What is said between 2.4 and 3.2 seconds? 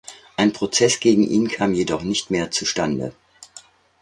zustande.